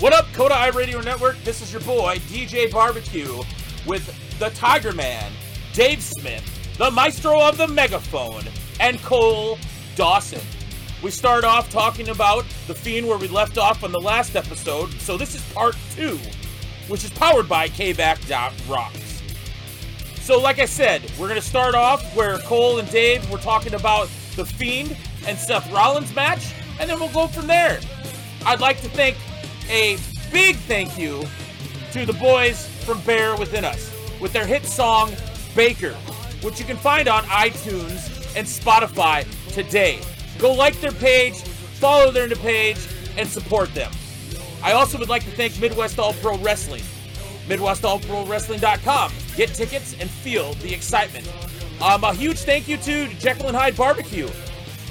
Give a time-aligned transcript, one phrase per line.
[0.00, 1.36] What up, Coda Eye Radio Network?
[1.44, 3.42] This is your boy, DJ Barbecue,
[3.86, 5.30] with the Tiger Man,
[5.74, 6.42] Dave Smith,
[6.78, 8.44] the Maestro of the Megaphone,
[8.80, 9.58] and Cole
[9.96, 10.40] Dawson.
[11.02, 14.90] We start off talking about The Fiend where we left off on the last episode,
[15.02, 16.18] so this is part two,
[16.88, 19.22] which is powered by KBack.rocks.
[20.22, 23.74] So, like I said, we're going to start off where Cole and Dave were talking
[23.74, 24.96] about The Fiend
[25.26, 27.80] and Seth Rollins match, and then we'll go from there.
[28.46, 29.18] I'd like to thank
[29.70, 29.96] a
[30.32, 31.24] big thank you
[31.92, 35.12] to the boys from Bear Within Us with their hit song
[35.54, 35.92] Baker,
[36.42, 40.00] which you can find on iTunes and Spotify today.
[40.38, 42.78] Go like their page, follow their page,
[43.16, 43.92] and support them.
[44.62, 46.82] I also would like to thank Midwest All Pro Wrestling.
[47.46, 49.12] MidwestAllProWrestling.com.
[49.36, 51.30] Get tickets and feel the excitement.
[51.80, 54.28] Um, a huge thank you to Jekyll and Hyde Barbecue.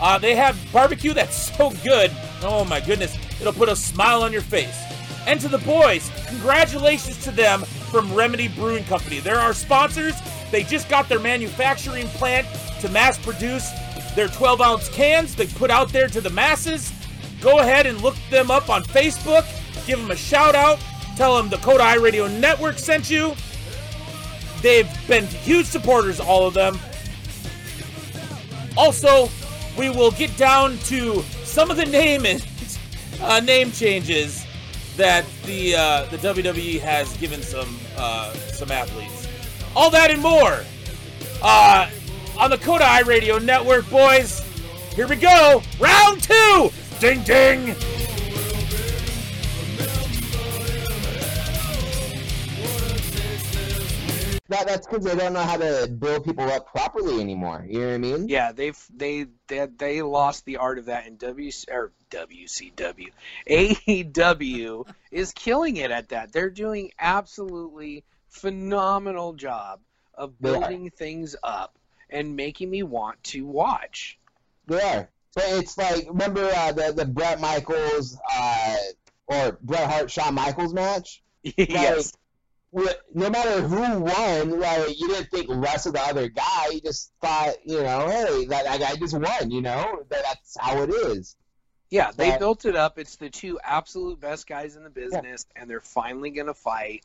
[0.01, 2.11] Uh, they have barbecue that's so good.
[2.41, 4.77] Oh my goodness, it'll put a smile on your face.
[5.27, 9.19] And to the boys, congratulations to them from Remedy Brewing Company.
[9.19, 10.15] They're our sponsors.
[10.51, 12.47] They just got their manufacturing plant
[12.81, 13.69] to mass produce
[14.15, 16.91] their 12 ounce cans they put out there to the masses.
[17.41, 19.45] Go ahead and look them up on Facebook.
[19.85, 20.79] Give them a shout out.
[21.15, 23.33] Tell them the Coda Eye Radio Network sent you.
[24.61, 26.79] They've been huge supporters, all of them.
[28.75, 29.29] Also,
[29.77, 32.25] we will get down to some of the name
[33.21, 34.45] uh, name changes
[34.97, 39.27] that the uh, the WWE has given some uh, some athletes.
[39.75, 40.63] All that and more
[41.41, 41.89] uh,
[42.37, 44.43] on the Eye Radio Network, boys.
[44.95, 46.69] Here we go, round two.
[46.99, 47.75] Ding ding.
[54.49, 57.63] That, that's because they don't know how to build people up properly anymore.
[57.69, 58.29] You know what I mean?
[58.29, 63.09] Yeah, they've they they they lost the art of that in W or WCW.
[63.47, 66.31] AEW is killing it at that.
[66.31, 69.81] They're doing absolutely phenomenal job
[70.15, 71.77] of building things up
[72.09, 74.17] and making me want to watch.
[74.65, 75.09] They are.
[75.37, 78.75] So it's like remember uh, the the Bret Michaels uh,
[79.27, 81.21] or Bret Hart Shawn Michaels match?
[81.43, 82.07] yes.
[82.07, 82.15] Like,
[82.71, 86.67] no matter who won, like you didn't think less of the other guy.
[86.71, 89.51] You just thought, you know, hey, that, that guy just won.
[89.51, 91.35] You know, that, that's how it is.
[91.89, 92.99] Yeah, they but, built it up.
[92.99, 95.61] It's the two absolute best guys in the business, yeah.
[95.61, 97.03] and they're finally gonna fight.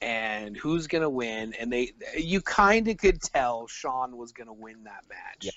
[0.00, 1.54] And who's gonna win?
[1.58, 5.50] And they, you kind of could tell Shawn was gonna win that match, yeah.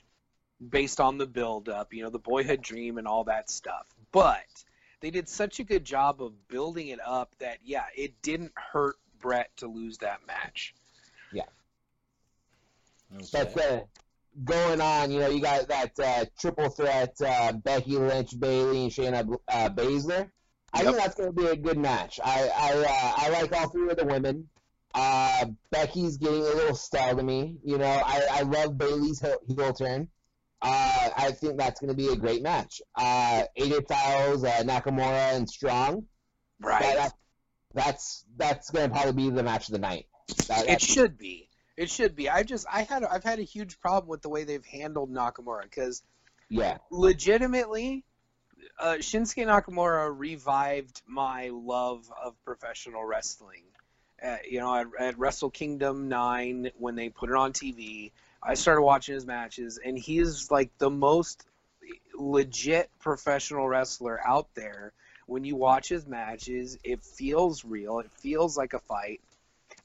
[0.68, 1.94] based on the build up.
[1.94, 3.86] You know, the boyhood dream and all that stuff.
[4.12, 4.40] But
[5.02, 8.96] they did such a good job of building it up that yeah, it didn't hurt
[9.22, 10.74] Bret to lose that match.
[11.32, 11.44] Yeah.
[13.16, 13.28] Okay.
[13.32, 13.80] But uh,
[14.44, 18.92] going on, you know, you got that uh, triple threat: uh, Becky Lynch, Bayley, and
[18.92, 20.30] Shayna uh, Baszler.
[20.74, 20.86] I yep.
[20.86, 22.20] think that's going to be a good match.
[22.24, 24.48] I I, uh, I like all three of the women.
[24.94, 27.58] Uh, Becky's getting a little stale to me.
[27.64, 30.09] You know, I, I love Bayley's heel, heel turn.
[30.62, 32.82] Uh, I think that's going to be a great match.
[32.96, 36.06] Uh, AJ Styles, uh, Nakamura, and Strong.
[36.59, 36.82] Right.
[36.82, 37.14] That,
[37.74, 40.08] that's that's going to probably be the match of the night.
[40.48, 41.50] That, it should be.
[41.78, 42.30] It should be.
[42.30, 45.64] I just I had I've had a huge problem with the way they've handled Nakamura
[45.64, 46.04] because
[46.50, 48.04] yeah, legitimately,
[48.80, 53.64] uh, Shinsuke Nakamura revived my love of professional wrestling.
[54.24, 58.12] Uh, you know, at, at Wrestle Kingdom nine when they put it on TV,
[58.44, 61.46] I started watching his matches, and he's like the most
[62.16, 64.94] legit professional wrestler out there
[65.31, 68.00] when you watch his matches, it feels real.
[68.00, 69.22] It feels like a fight.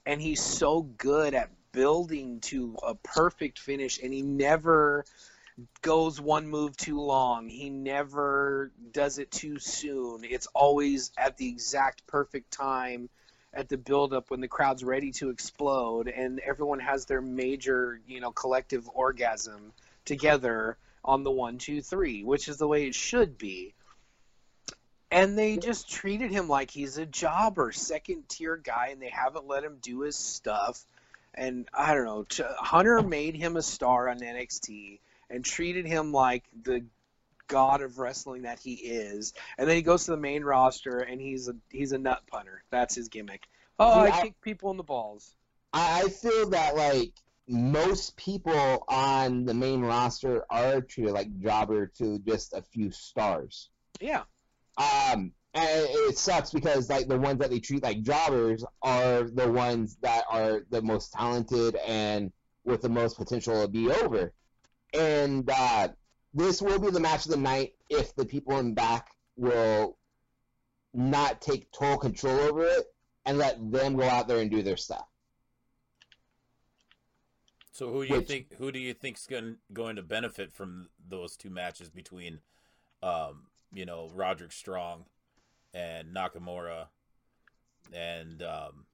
[0.04, 5.04] And he's so good at building to a perfect finish, and he never
[5.82, 7.48] goes one move too long.
[7.48, 10.24] He never does it too soon.
[10.24, 13.08] It's always at the exact perfect time
[13.54, 18.00] at the build up when the crowd's ready to explode and everyone has their major,
[18.08, 19.72] you know, collective orgasm
[20.04, 23.75] together on the one, two, three, which is the way it should be
[25.10, 29.46] and they just treated him like he's a jobber, second tier guy, and they haven't
[29.46, 30.84] let him do his stuff.
[31.34, 32.26] And I don't know,
[32.58, 35.00] Hunter made him a star on NXT
[35.30, 36.84] and treated him like the
[37.48, 39.32] god of wrestling that he is.
[39.58, 42.62] And then he goes to the main roster and he's a he's a nut punter.
[42.70, 43.46] That's his gimmick.
[43.78, 45.34] Oh, I, I kick people in the balls.
[45.72, 47.12] I feel that like
[47.48, 53.68] most people on the main roster are treated like jobber to just a few stars.
[54.00, 54.22] Yeah.
[54.78, 59.50] Um, and it sucks because like the ones that they treat like jobbers are the
[59.50, 62.30] ones that are the most talented and
[62.64, 64.34] with the most potential to be over.
[64.92, 65.88] And uh,
[66.34, 69.96] this will be the match of the night if the people in back will
[70.92, 72.84] not take total control over it
[73.24, 75.06] and let them go out there and do their stuff.
[77.72, 80.88] So who do you Which- think who do you think's going going to benefit from
[81.08, 82.40] those two matches between,
[83.02, 85.04] um, you know, Roderick Strong
[85.74, 86.86] and Nakamura,
[87.92, 88.86] and um,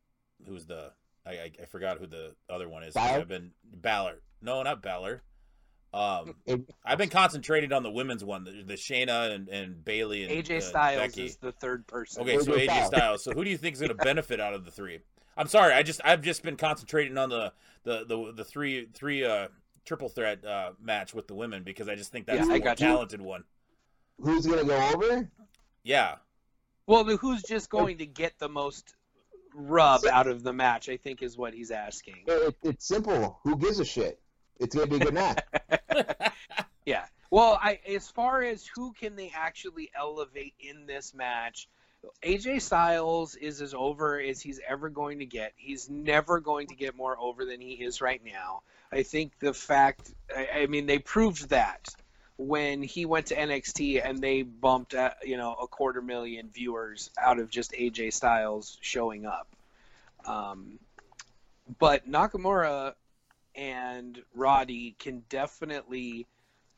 [0.47, 0.93] who's the
[1.27, 2.95] I, I I forgot who the other one is.
[2.95, 3.21] Balor?
[3.21, 4.21] I've been Balor.
[4.41, 5.23] No, not Balor.
[5.95, 6.35] Um,
[6.87, 10.57] I've been concentrating on the women's one, the, the Shayna and, and Bayley and AJ
[10.57, 11.27] uh, Styles Becky.
[11.27, 12.23] is the third person.
[12.23, 12.87] Okay, so AJ AJ Styles.
[12.87, 13.25] Styles.
[13.25, 15.01] So who do you think is going to benefit out of the three?
[15.37, 17.53] I'm sorry, I just I've just been concentrating on the
[17.85, 19.49] the the, the three three uh
[19.85, 22.59] triple threat uh match with the women because I just think that's Yeah, the I
[22.59, 22.87] more got you.
[22.87, 23.45] talented one.
[24.21, 25.31] Who's gonna go over?
[25.83, 26.17] Yeah.
[26.87, 28.95] Well, the- who's just going to get the most
[29.55, 30.89] rub out of the match?
[30.89, 32.25] I think is what he's asking.
[32.27, 33.39] It, it's simple.
[33.45, 34.21] Who gives a shit?
[34.59, 35.41] It's gonna be a good match.
[36.85, 37.05] Yeah.
[37.31, 41.69] Well, I as far as who can they actually elevate in this match,
[42.23, 45.53] AJ Styles is as over as he's ever going to get.
[45.57, 48.63] He's never going to get more over than he is right now.
[48.91, 51.89] I think the fact, I, I mean, they proved that
[52.37, 57.11] when he went to NXT and they bumped, uh, you know, a quarter million viewers
[57.21, 59.49] out of just AJ Styles showing up.
[60.25, 60.79] Um,
[61.79, 62.95] but Nakamura
[63.55, 66.27] and Roddy can definitely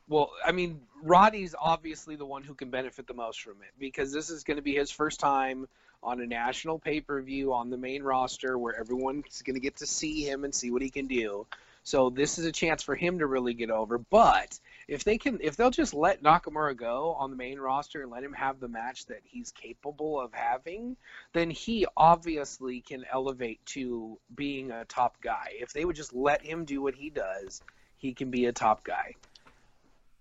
[0.07, 4.13] well, I mean, Roddy's obviously the one who can benefit the most from it because
[4.13, 5.67] this is going to be his first time
[6.03, 9.77] on a national pay per view on the main roster where everyone's going to get
[9.77, 11.47] to see him and see what he can do.
[11.85, 13.99] So this is a chance for him to really get over.
[13.99, 18.09] But if they can, if they'll just let Nakamura go on the main roster and
[18.09, 20.97] let him have the match that he's capable of having,
[21.33, 25.53] then he obviously can elevate to being a top guy.
[25.59, 27.61] If they would just let him do what he does,
[27.97, 29.13] he can be a top guy.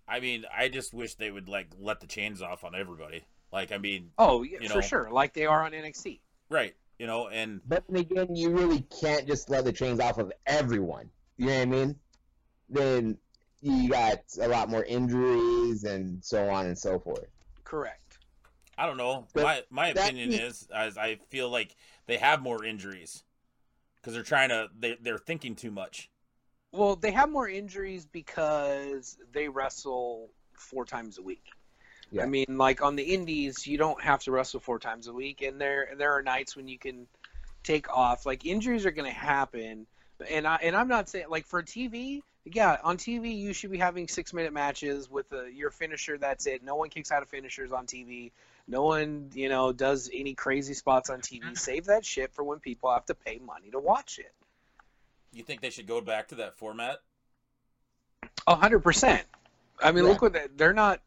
[0.07, 3.25] I mean, I just wish they would like let the chains off on everybody.
[3.51, 6.21] Like, I mean, Oh, yeah, You for sure, like they are on NXT.
[6.51, 6.75] right?
[6.99, 10.31] You know, and But then again, you really can't just let the chains off of
[10.47, 11.09] everyone.
[11.37, 11.97] You know what I mean?
[12.69, 13.19] Then
[13.61, 17.27] you got a lot more injuries and so on and so forth.
[17.65, 18.19] Correct.
[18.77, 19.27] I don't know.
[19.35, 21.77] That- my my opinion is- is, as I feel like
[22.07, 23.25] they have more injuries
[23.97, 26.11] because they're trying to they they're thinking too much.
[26.73, 31.45] Well, they have more injuries because they wrestle four times a week.
[32.11, 32.25] Yeah.
[32.25, 35.43] I mean, like on the indies, you don't have to wrestle four times a week,
[35.43, 37.07] and there there are nights when you can
[37.63, 38.27] take off.
[38.27, 39.87] Like injuries are going to happen,
[40.31, 43.79] and I and I'm not saying like for TV, yeah, on TV you should be
[43.79, 46.19] having six minute matches with a, your finisher.
[46.19, 46.63] That's it.
[46.63, 48.33] No one kicks out of finishers on TV.
[48.67, 51.43] No one, you know, does any crazy spots on TV.
[51.43, 51.55] Mm-hmm.
[51.55, 54.33] Save that shit for when people have to pay money to watch it.
[55.33, 56.99] You think they should go back to that format?
[58.47, 59.23] A hundred percent.
[59.83, 60.11] I mean, Yeah.
[60.11, 61.01] look what they- they're not.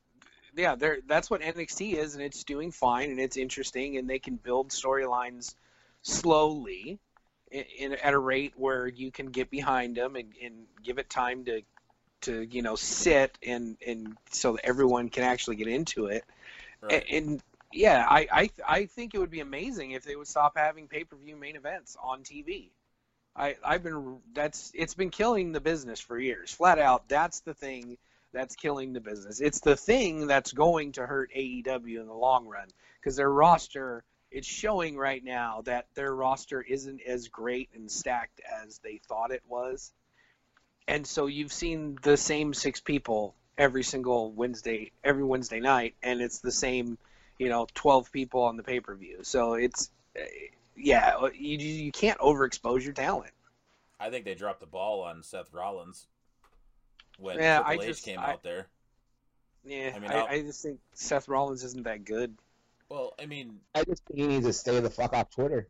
[0.56, 4.18] Yeah, they're that's what NXT is, and it's doing fine, and it's interesting, and they
[4.20, 5.54] can build storylines
[6.02, 7.00] slowly,
[7.52, 11.10] in, in at a rate where you can get behind them and, and give it
[11.10, 11.62] time to,
[12.22, 16.24] to you know sit and and so that everyone can actually get into it.
[16.82, 17.04] Right.
[17.10, 20.54] And, and yeah, I, I I think it would be amazing if they would stop
[20.56, 22.70] having pay per view main events on TV.
[23.36, 26.52] I I've been that's it's been killing the business for years.
[26.52, 27.98] Flat out, that's the thing
[28.34, 29.40] that's killing the business.
[29.40, 32.68] It's the thing that's going to hurt AEW in the long run
[33.00, 38.42] because their roster it's showing right now that their roster isn't as great and stacked
[38.64, 39.92] as they thought it was.
[40.88, 46.22] And so you've seen the same six people every single Wednesday, every Wednesday night, and
[46.22, 46.98] it's the same,
[47.40, 49.20] you know, 12 people on the pay per view.
[49.24, 49.90] So it's,
[50.76, 53.32] yeah, you, you can't overexpose your talent.
[54.00, 56.06] I think they dropped the ball on Seth Rollins
[57.18, 58.68] when Yeah, Triple I H just- came I- out there.
[59.66, 62.38] Yeah, I I, mean, I, how- just think Seth Rollins isn't that good.
[62.90, 65.68] Well, I mean, I just think he needs to stay the fuck off Twitter.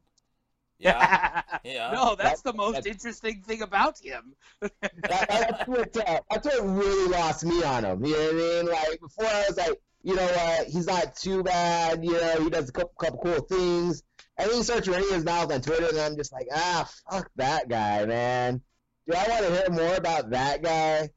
[0.80, 1.92] yeah, yeah.
[1.92, 4.36] no, that's That- the most that's- interesting thing about him.
[4.62, 8.06] That, that's what uh, that's what really lost me on him.
[8.06, 8.66] You know what I mean?
[8.68, 10.68] Like before, I was like, you know what?
[10.68, 12.04] He's not too bad.
[12.06, 14.04] You know, he does a couple, couple cool things.
[14.38, 17.32] And then he starts running his mouth on Twitter, and I'm just like, ah, fuck
[17.38, 18.62] that guy, man.
[19.08, 21.10] Do I want to hear more about that guy?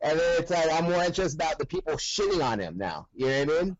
[0.00, 3.06] And then it's like I'm more interested about the people shitting on him now.
[3.14, 3.76] You know what I mean?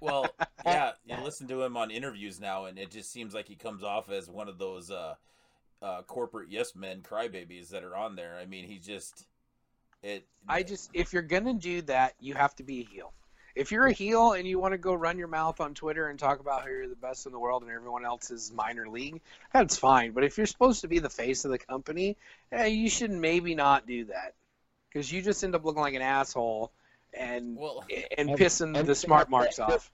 [0.00, 0.26] Well,
[0.64, 3.82] yeah, you listen to him on interviews now, and it just seems like he comes
[3.82, 5.14] off as one of those uh,
[5.82, 8.38] uh, corporate yes men crybabies that are on there.
[8.40, 9.26] I mean, he just
[10.02, 10.26] it.
[10.48, 13.12] I just, if you're gonna do that, you have to be a heel.
[13.54, 16.18] If you're a heel and you want to go run your mouth on Twitter and
[16.18, 19.20] talk about how you're the best in the world and everyone else is minor league,
[19.52, 20.12] that's fine.
[20.12, 22.16] But if you're supposed to be the face of the company,
[22.52, 24.34] eh, you should maybe not do that
[24.88, 26.70] because you just end up looking like an asshole
[27.14, 27.84] and well,
[28.16, 29.92] and And- pissing and- the smart marks off.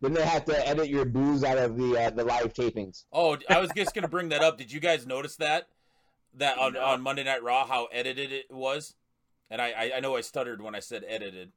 [0.00, 3.04] then they have to edit your booze out of the uh, the live tapings.
[3.12, 4.58] Oh, I was just gonna bring that up.
[4.58, 5.68] Did you guys notice that
[6.34, 8.94] that on, on Monday Night Raw how edited it was?
[9.50, 11.52] And I, I I know I stuttered when I said edited,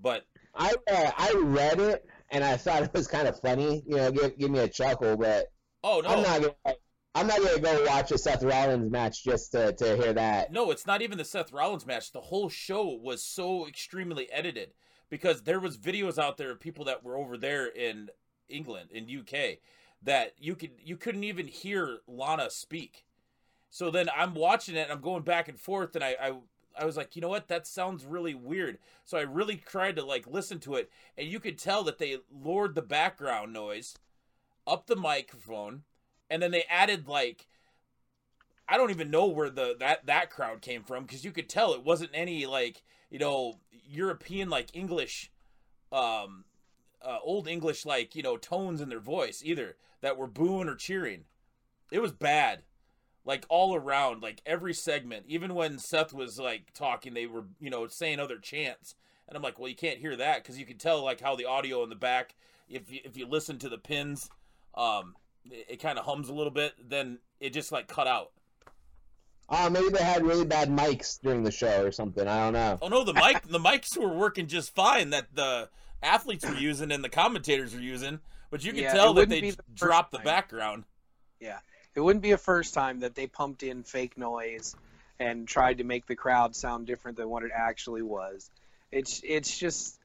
[0.00, 0.24] but
[0.54, 3.82] I uh, I read it and I thought it was kind of funny.
[3.86, 5.50] You know, give give me a chuckle, but
[5.82, 6.76] oh no, I'm not gonna.
[7.14, 10.52] I'm not gonna go watch a Seth Rollins match just to, to hear that.
[10.52, 12.10] No, it's not even the Seth Rollins match.
[12.10, 14.74] The whole show was so extremely edited
[15.10, 18.10] because there was videos out there of people that were over there in
[18.48, 19.58] England in UK
[20.02, 23.04] that you could you couldn't even hear Lana speak.
[23.70, 26.32] So then I'm watching it and I'm going back and forth and I, I
[26.76, 27.46] I was like, you know what?
[27.46, 28.78] That sounds really weird.
[29.04, 32.18] So I really tried to like listen to it, and you could tell that they
[32.32, 33.96] lowered the background noise
[34.66, 35.82] up the microphone,
[36.30, 37.46] and then they added like
[38.68, 41.74] I don't even know where the that that crowd came from because you could tell
[41.74, 45.30] it wasn't any like you know European like English,
[45.92, 46.44] um,
[47.02, 50.76] uh, old English like you know tones in their voice either that were booing or
[50.76, 51.24] cheering.
[51.90, 52.62] It was bad
[53.24, 55.24] like all around, like every segment.
[55.28, 58.94] Even when Seth was like talking, they were you know saying other chants,
[59.28, 61.46] and I'm like, well, you can't hear that because you can tell like how the
[61.46, 62.34] audio in the back,
[62.68, 64.30] if you if you listen to the pins,
[64.74, 65.14] um,
[65.50, 66.74] it, it kind of hums a little bit.
[66.88, 68.30] Then it just like cut out.
[69.48, 72.26] Oh, maybe they had really bad mics during the show or something.
[72.26, 72.78] I don't know.
[72.80, 75.68] Oh no, the mic the mics were working just fine that the
[76.02, 78.20] athletes were using and the commentators were using,
[78.50, 80.84] but you could Yeah, tell that they the first dropped the background.
[81.40, 81.58] Yeah,
[81.94, 84.74] it wouldn't be a first time that they pumped in fake noise
[85.18, 88.50] and tried to make the crowd sound different than what it actually was.
[88.90, 89.98] It's it's just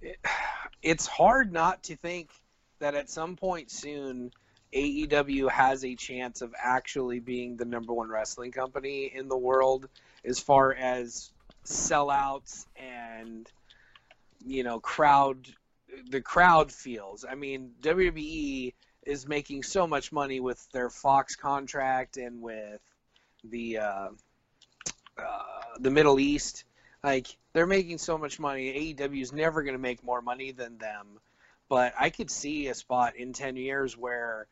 [0.00, 0.16] it,
[0.82, 2.30] it's hard not to think
[2.78, 4.30] that at some point soon
[4.76, 9.88] AEW has a chance of actually being the number one wrestling company in the world
[10.22, 11.32] as far as
[11.64, 13.50] sellouts and
[14.44, 15.48] you know crowd
[16.10, 17.24] the crowd feels.
[17.28, 18.74] I mean WWE
[19.06, 22.80] is making so much money with their Fox contract and with
[23.44, 24.08] the uh,
[25.16, 25.42] uh,
[25.78, 26.64] the Middle East.
[27.02, 28.94] Like they're making so much money.
[28.94, 31.06] AEW is never going to make more money than them.
[31.68, 34.46] But I could see a spot in ten years where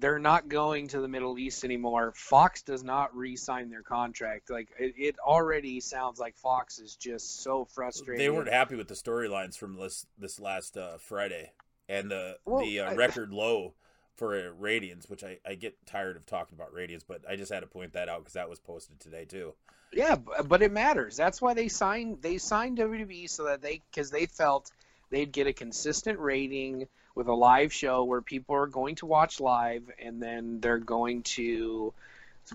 [0.00, 2.12] they're not going to the Middle East anymore.
[2.16, 4.50] Fox does not re-sign their contract.
[4.50, 8.20] Like it, it already sounds like Fox is just so frustrated.
[8.20, 11.52] They weren't happy with the storylines from this this last uh, Friday
[11.88, 13.74] and the Well, the uh, I- record low
[14.16, 17.52] for uh, ratings, which I, I get tired of talking about ratings, but I just
[17.52, 19.54] had to point that out because that was posted today too.
[19.92, 21.16] Yeah, but it matters.
[21.16, 24.70] That's why they signed they signed WWE so that they because they felt
[25.10, 29.40] they'd get a consistent rating with a live show where people are going to watch
[29.40, 31.92] live and then they're going to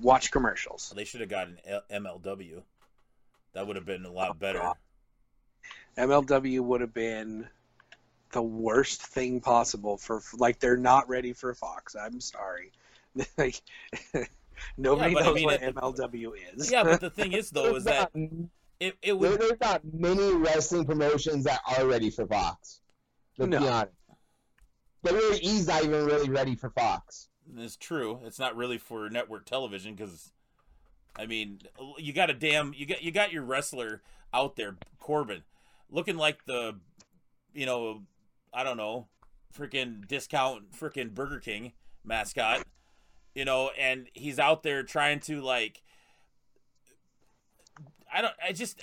[0.02, 0.94] watch commercials.
[0.96, 1.58] They should have gotten
[1.92, 2.62] MLW.
[3.54, 4.72] That would have been a lot oh, better.
[5.98, 7.48] MLW would have been
[8.32, 11.96] the worst thing possible for like they're not ready for Fox.
[11.96, 12.72] I'm sorry.
[13.38, 13.62] like
[14.78, 16.72] nobody Yeah, but I knows mean, what it- MLW is.
[16.72, 18.30] Yeah, but the thing is though is that There's
[18.80, 22.80] it, it not, would there's not many wrestling promotions that are ready for Fox.
[23.38, 23.68] Let's be
[25.04, 25.12] No.
[25.12, 25.44] honest.
[25.44, 27.30] WWE's not even really ready for Fox.
[27.58, 28.20] It's true.
[28.24, 30.32] It's not really for network television because,
[31.18, 31.62] I mean,
[31.98, 34.02] you got a damn you got you got your wrestler
[34.34, 35.44] out there, Corbin,
[35.90, 36.78] looking like the,
[37.54, 38.04] you know,
[38.54, 39.08] I don't know,
[39.58, 41.74] freaking discount freaking Burger King
[42.06, 42.64] mascot,
[43.36, 45.82] you know, and he's out there trying to like,
[48.14, 48.82] I don't, I just,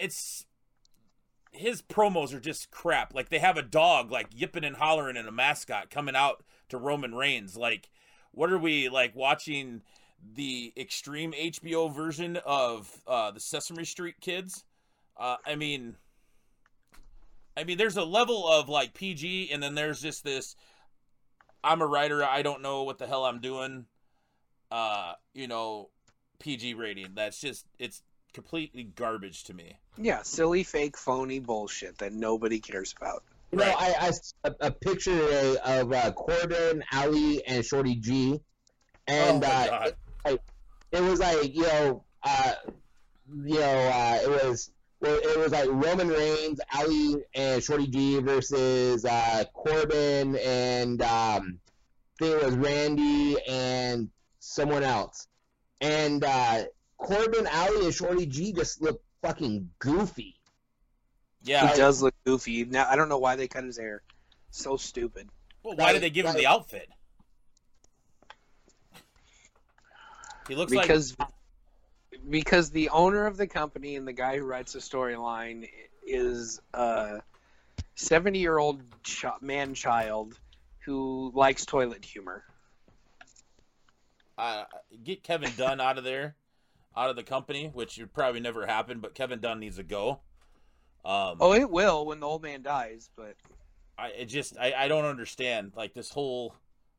[0.00, 0.46] it's.
[1.52, 3.14] His promos are just crap.
[3.14, 6.78] Like they have a dog like yipping and hollering and a mascot coming out to
[6.78, 7.56] Roman Reigns.
[7.56, 7.88] Like,
[8.32, 9.82] what are we like watching
[10.34, 14.64] the extreme HBO version of uh, the Sesame Street Kids?
[15.16, 15.96] Uh, I mean,
[17.56, 20.54] I mean, there's a level of like PG, and then there's just this.
[21.64, 22.22] I'm a writer.
[22.22, 23.86] I don't know what the hell I'm doing.
[24.70, 25.90] Uh, you know,
[26.38, 27.08] PG rating.
[27.14, 28.02] That's just it's
[28.38, 29.76] completely garbage to me.
[30.00, 33.24] Yeah, silly, fake, phony bullshit that nobody cares about.
[33.50, 33.76] You know, Right.
[34.00, 38.38] I, I s- a, a picture today of uh, Corbin, Ali, and Shorty G,
[39.08, 39.94] and oh my uh, god!
[40.26, 40.40] it,
[40.92, 42.52] it was like you know, uh,
[43.44, 48.20] you know, uh, it was well, it was like Roman Reigns, Ali, and Shorty G
[48.20, 51.58] versus uh, Corbin and um,
[52.20, 55.26] I think it was Randy and someone else,
[55.80, 56.64] and uh,
[56.98, 60.34] Corbin, Ali, and Shorty G just look fucking goofy.
[61.42, 61.70] yeah.
[61.70, 62.64] He does look goofy.
[62.64, 64.02] Now I don't know why they cut his hair.
[64.50, 65.28] So stupid.
[65.62, 66.88] Well, why did they give him the outfit?
[70.48, 71.16] He looks like because
[72.28, 75.68] because the owner of the company and the guy who writes the storyline
[76.06, 77.20] is a
[77.96, 80.38] seventy-year-old ch- man child
[80.80, 82.44] who likes toilet humor.
[84.38, 84.64] Uh,
[85.04, 86.34] get Kevin Dunn out of there,
[86.98, 89.00] out of the company, which would probably never happen.
[89.00, 90.20] But Kevin Dunn needs to go.
[91.04, 93.36] Um, Oh, it will when the old man dies, but
[93.96, 96.54] I it just I, I don't understand like this whole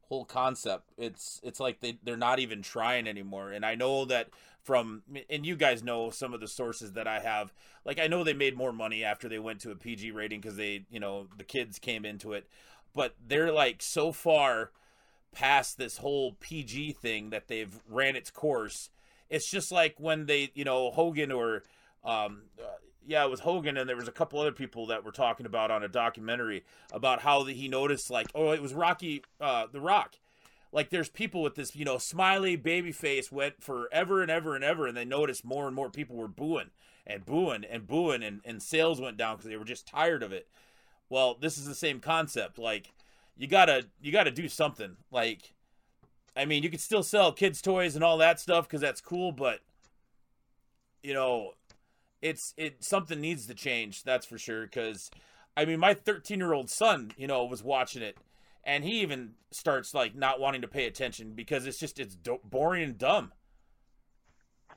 [0.08, 0.92] whole concept.
[0.98, 3.52] It's it's like they they're not even trying anymore.
[3.52, 4.30] And I know that
[4.64, 7.54] from and you guys know some of the sources that I have.
[7.86, 10.58] Like I know they made more money after they went to a PG rating because
[10.58, 12.48] they you know the kids came into it,
[12.94, 14.72] but they're like so far
[15.32, 18.90] past this whole PG thing that they've ran its course.
[19.30, 21.64] It's just like when they you know Hogan or
[22.04, 22.68] um, uh,
[23.10, 25.72] yeah, it was Hogan, and there was a couple other people that were talking about
[25.72, 30.20] on a documentary about how he noticed, like, oh, it was Rocky, uh, the Rock.
[30.72, 34.64] Like, there's people with this, you know, smiley baby face went forever and ever and
[34.64, 36.70] ever, and they noticed more and more people were booing
[37.08, 40.32] and booing and booing, and, and sales went down because they were just tired of
[40.32, 40.48] it.
[41.10, 42.60] Well, this is the same concept.
[42.60, 42.94] Like,
[43.36, 44.98] you gotta, you gotta do something.
[45.10, 45.54] Like,
[46.36, 49.32] I mean, you could still sell kids' toys and all that stuff because that's cool,
[49.32, 49.60] but
[51.04, 51.54] you know,
[52.22, 55.10] it's it something needs to change that's for sure because
[55.56, 58.18] i mean my 13 year old son you know was watching it
[58.64, 62.42] and he even starts like not wanting to pay attention because it's just it's do-
[62.44, 63.32] boring and dumb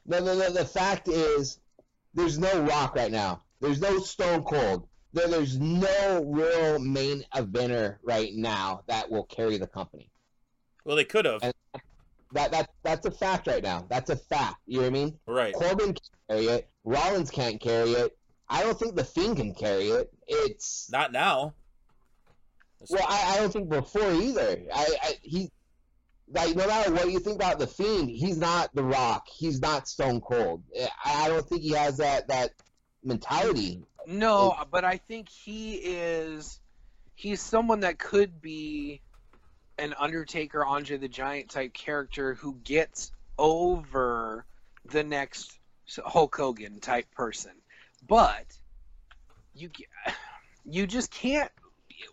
[0.07, 0.51] No, no, no.
[0.51, 1.61] The fact is,
[2.15, 3.43] there's no Rock right now.
[3.61, 4.89] There's no Stone Cold.
[5.13, 10.11] There, there's no real main eventer right now that will carry the company.
[10.85, 11.55] Well they could have And-
[12.33, 13.85] That that that's a fact right now.
[13.91, 14.57] That's a fact.
[14.67, 15.19] You know what I mean?
[15.27, 16.69] right Corbin can't carry it.
[16.85, 18.17] Rollins can't carry it.
[18.49, 20.11] I don't think the Fiend can carry it.
[20.27, 21.55] It's not now
[22.91, 24.62] well, I, I don't think before either.
[24.75, 25.51] I, I he
[26.29, 29.27] like no matter what you think about the Fiend, he's not The Rock.
[29.33, 30.62] He's not Stone Cold.
[31.05, 32.51] I, I don't think he has that that
[33.05, 33.83] mentality.
[34.07, 36.61] no, but I think he is
[37.14, 39.01] he's someone that could be
[39.79, 44.45] an Undertaker, Andre the Giant type character who gets over
[44.85, 45.59] the next
[46.05, 47.53] Hulk Hogan type person.
[48.07, 48.47] But
[49.55, 49.71] you
[50.65, 51.51] you just can't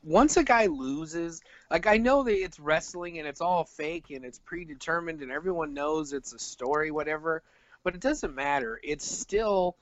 [0.04, 1.42] once a guy loses
[1.72, 5.74] like i know that it's wrestling and it's all fake and it's predetermined and everyone
[5.74, 7.42] knows it's a story whatever
[7.84, 8.80] but it doesn't matter.
[8.84, 9.76] It's still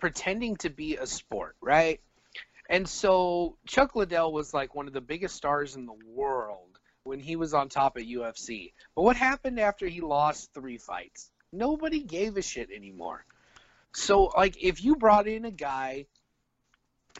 [0.00, 2.00] pretending to be a sport right?
[2.68, 6.75] And so chuck liddell was like one of the biggest stars in the world
[7.06, 11.30] when he was on top at ufc but what happened after he lost three fights
[11.52, 13.24] nobody gave a shit anymore
[13.94, 16.06] so like if you brought in a guy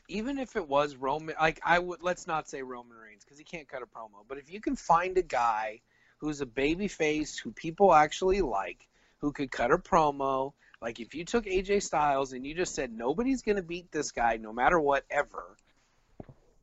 [0.09, 3.45] even if it was Roman, like I would, let's not say Roman Reigns because he
[3.45, 4.25] can't cut a promo.
[4.29, 5.81] But if you can find a guy
[6.19, 8.87] who's a baby face who people actually like,
[9.19, 12.93] who could cut a promo, like if you took AJ Styles and you just said
[12.93, 15.57] nobody's gonna beat this guy no matter what ever,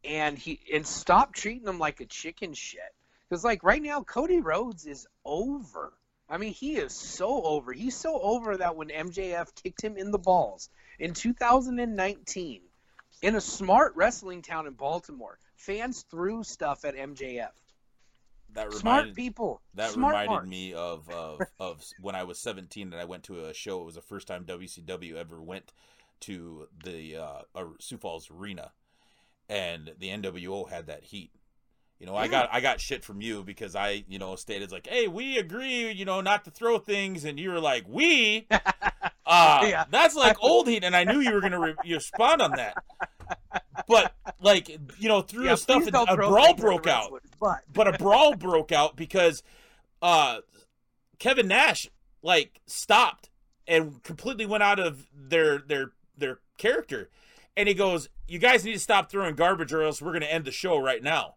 [0.03, 2.81] and he and stop treating him like a chicken shit.
[3.33, 5.91] Because like right now, Cody Rhodes is over.
[6.29, 7.73] I mean, he is so over.
[7.73, 10.69] He's so over that when MJF kicked him in the balls
[10.99, 12.61] in 2019
[13.23, 17.49] in a smart wrestling town in Baltimore, fans threw stuff at MJF.
[18.51, 19.61] that reminded, Smart people.
[19.73, 20.47] that Smart reminded marks.
[20.47, 23.81] me of, of of when I was 17 and I went to a show.
[23.81, 25.73] It was the first time WCW ever went
[26.19, 27.41] to the uh,
[27.79, 28.73] Sioux Falls Arena,
[29.49, 31.31] and the NWO had that heat.
[31.99, 34.87] You know, I got I got shit from you because I you know stated like,
[34.87, 38.47] hey, we agree, you know, not to throw things, and you were like, we.
[39.25, 39.85] Uh, Yeah.
[39.89, 42.75] that's like old heat, and I knew you were gonna re- respond on that.
[43.87, 44.67] But like
[44.99, 47.61] you know, through Yeah, the stuff, don't a brawl things at the broke out But
[47.71, 49.41] but a brawl broke out because
[50.01, 50.39] uh
[51.19, 51.87] Kevin Nash
[52.21, 53.29] like stopped
[53.65, 57.09] and completely went out of their their their character.
[57.55, 60.31] And he goes, "You guys need to stop throwing garbage or else we're going to
[60.33, 61.35] end the show right now."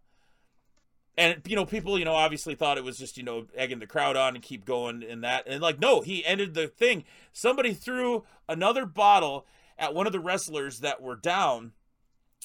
[1.18, 3.86] And you know, people, you know, obviously thought it was just, you know, egging the
[3.86, 5.46] crowd on and keep going and that.
[5.46, 7.04] And like, no, he ended the thing.
[7.32, 9.46] Somebody threw another bottle
[9.78, 11.72] at one of the wrestlers that were down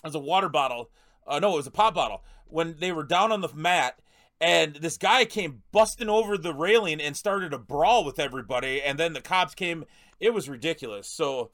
[0.04, 0.90] as a water bottle.
[1.28, 2.24] Uh, no, it was a pop bottle.
[2.46, 4.00] When they were down on the mat,
[4.40, 8.98] and this guy came busting over the railing and started a brawl with everybody, and
[8.98, 9.86] then the cops came.
[10.20, 11.08] It was ridiculous.
[11.08, 11.52] So,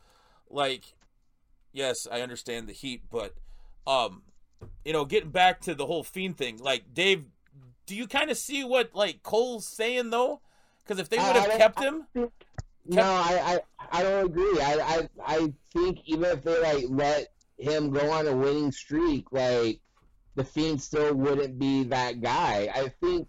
[0.50, 0.84] like,
[1.74, 3.36] yes, I understand the heat, but,
[3.86, 4.24] um,
[4.86, 7.26] you know, getting back to the whole fiend thing, like Dave,
[7.86, 10.42] do you kind of see what like Cole's saying though?
[10.84, 12.08] Because if they would have kept him,
[12.86, 13.60] No, I,
[13.92, 14.62] I, I don't agree.
[14.62, 19.32] I, I, I think even if they like let him go on a winning streak,
[19.32, 19.82] like
[20.36, 22.70] the Fiend still wouldn't be that guy.
[22.74, 23.28] I think,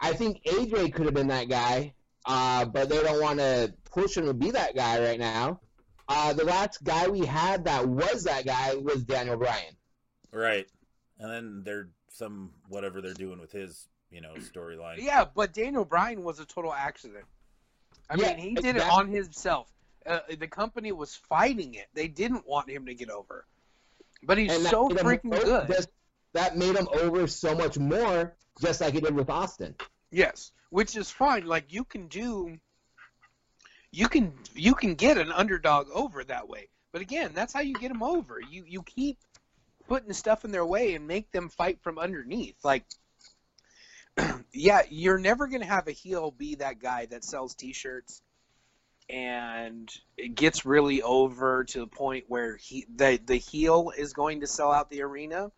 [0.00, 1.94] I think AJ could have been that guy,
[2.26, 5.60] uh, but they don't want to push him to be that guy right now.
[6.08, 9.76] Uh, the last guy we had that was that guy was Daniel Bryan.
[10.32, 10.66] Right.
[11.18, 14.98] And then they're some whatever they're doing with his, you know, storyline.
[14.98, 17.24] Yeah, but Daniel Bryan was a total accident.
[18.10, 19.68] I Yeah, mean, he did it on himself.
[20.06, 21.88] Uh, the company was fighting it.
[21.94, 23.46] They didn't want him to get over.
[24.22, 25.68] But he's And so made him freaking o- good.
[25.68, 25.88] just-
[26.34, 29.74] that made him over so much more, just like he did with Austin.
[30.10, 31.46] Yes, which is fine.
[31.46, 32.58] Like you can do,
[33.90, 36.68] you can you can get an underdog over that way.
[36.92, 38.40] But again, that's how you get him over.
[38.40, 39.18] You you keep
[39.88, 42.56] putting stuff in their way and make them fight from underneath.
[42.62, 42.84] Like,
[44.52, 48.22] yeah, you're never gonna have a heel be that guy that sells T-shirts
[49.10, 54.40] and it gets really over to the point where he the the heel is going
[54.40, 55.50] to sell out the arena.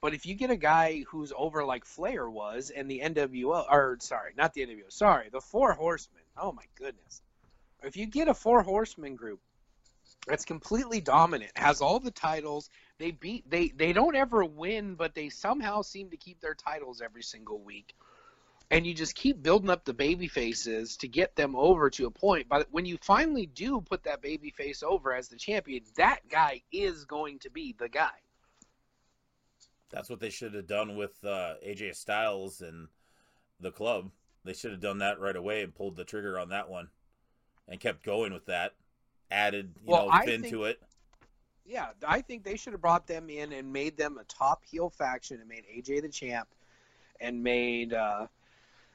[0.00, 3.98] But if you get a guy who's over like Flair was, and the NWO, or
[4.00, 6.22] sorry, not the NWO, sorry, the Four Horsemen.
[6.36, 7.22] Oh my goodness!
[7.82, 9.40] If you get a Four Horsemen group
[10.26, 15.14] that's completely dominant, has all the titles, they beat, they they don't ever win, but
[15.14, 17.94] they somehow seem to keep their titles every single week.
[18.70, 22.10] And you just keep building up the baby faces to get them over to a
[22.10, 22.48] point.
[22.50, 26.60] But when you finally do put that baby face over as the champion, that guy
[26.70, 28.10] is going to be the guy.
[29.90, 32.88] That's what they should have done with uh, AJ Styles and
[33.58, 34.10] the club.
[34.44, 36.88] They should have done that right away and pulled the trigger on that one,
[37.66, 38.74] and kept going with that.
[39.30, 40.82] Added, you Well, know, I Finn think- to it.
[41.68, 44.88] Yeah, I think they should have brought them in and made them a top heel
[44.88, 46.48] faction and made AJ the champ
[47.20, 48.26] and made uh,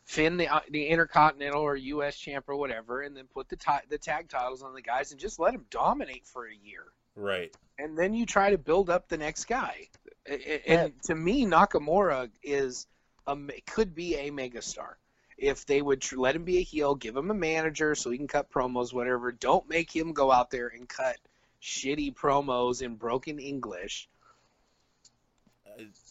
[0.06, 2.18] Finn the uh, the Intercontinental or U.S.
[2.18, 5.20] champ or whatever, and then put the ti- the tag titles on the guys and
[5.20, 6.86] just let them dominate for a year.
[7.16, 7.56] Right.
[7.78, 9.90] And then you try to build up the next guy.
[10.28, 12.88] A- a- And to me, Nakamura is
[13.28, 14.96] a could be a megastar
[15.38, 18.18] if they would tr- let him be a heel, give him a manager so he
[18.18, 19.32] can cut promos, whatever.
[19.32, 21.18] Don't make him go out there and cut
[21.64, 24.10] shitty promos in broken English.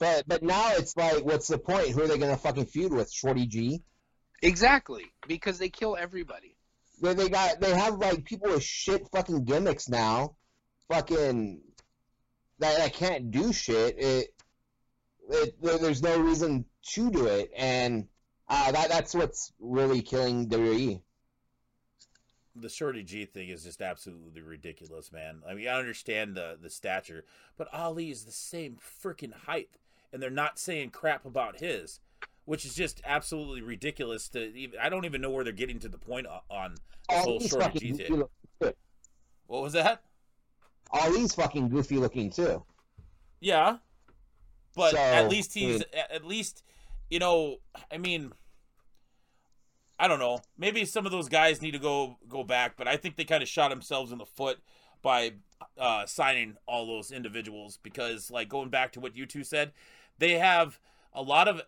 [0.01, 1.91] But but now it's like, what's the point?
[1.91, 3.13] Who are they gonna fucking feud with?
[3.13, 3.83] Shorty G.
[4.43, 6.57] Exactly, because they kill everybody.
[7.01, 10.37] They they got they have like people with shit fucking gimmicks now,
[10.89, 11.61] fucking
[12.59, 13.97] that, that can't do shit.
[13.99, 14.35] It,
[15.31, 18.09] it there's no reason to do it, and
[18.49, 20.49] uh, that that's what's really killing.
[20.49, 21.03] WWE.
[22.55, 25.43] The Shorty G thing is just absolutely ridiculous, man.
[25.49, 27.25] I mean, I understand the the stature,
[27.57, 29.79] but Ali is the same freaking height,
[30.13, 32.01] and they're not saying crap about his,
[32.45, 34.29] which is just absolutely ridiculous.
[34.31, 36.75] To even, I don't even know where they're getting to the point on
[37.09, 38.23] this whole Shorty G thing.
[39.47, 40.03] What was that?
[40.91, 42.65] Ali's fucking goofy looking too.
[43.41, 43.79] Yeah,
[44.77, 46.63] but So, at least I he's mean- at least
[47.11, 47.57] you know.
[47.91, 48.33] I mean,
[50.03, 50.41] I don't know.
[50.59, 53.41] Maybe some of those guys need to go go back, but I think they kind
[53.41, 54.59] of shot themselves in the foot
[55.01, 55.35] by
[55.79, 59.71] uh, signing all those individuals because, like, going back to what you two said,
[60.19, 60.81] they have
[61.13, 61.63] a lot of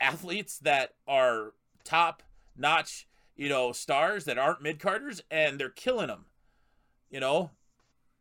[0.00, 1.52] athletes that are
[1.84, 2.22] top
[2.56, 6.24] notch, you know, stars that aren't mid carders, and they're killing them.
[7.10, 7.50] You know,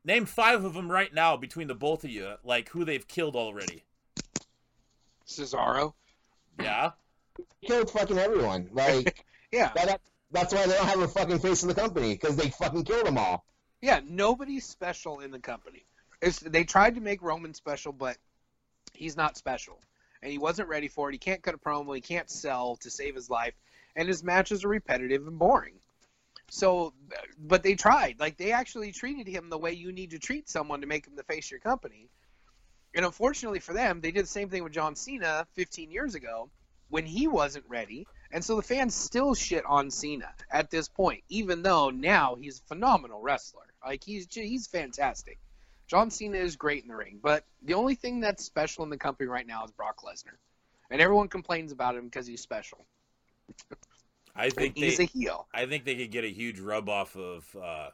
[0.03, 3.37] name five of them right now between the both of you, like who they've killed
[3.37, 3.85] already.
[5.25, 5.93] Cesaro.
[6.61, 6.91] Yeah.
[7.65, 8.67] Killed fucking everyone.
[8.73, 9.23] Like
[9.55, 12.35] Yeah, that, that- that's why they don't have a fucking face in the company because
[12.35, 13.45] they fucking killed them all.
[13.81, 14.01] yeah.
[14.05, 15.85] Nobody's special in the company.
[16.21, 18.17] It's, they tried to make Roman special, but
[18.93, 19.79] he's not special,
[20.21, 21.13] and he wasn't ready for it.
[21.13, 21.93] He can't cut a promo.
[21.95, 23.53] He can't sell to save his life,
[23.95, 25.75] and his matches are repetitive and boring.
[26.49, 26.93] So,
[27.39, 28.15] but they tried.
[28.19, 31.15] Like they actually treated him the way you need to treat someone to make him
[31.15, 32.09] the face of your company.
[32.93, 36.49] And unfortunately for them, they did the same thing with John Cena 15 years ago
[36.89, 38.07] when he wasn't ready.
[38.35, 42.59] And so the fans still shit on Cena at this point, even though now he's
[42.59, 43.73] a phenomenal wrestler.
[43.83, 45.39] Like he's he's fantastic.
[45.87, 48.97] John Cena is great in the ring, but the only thing that's special in the
[48.99, 50.37] company right now is Brock Lesnar,
[50.91, 52.85] and everyone complains about him because he's special.
[54.35, 55.47] I And think he's they, a heel.
[55.53, 57.89] I think they could get a huge rub off of uh,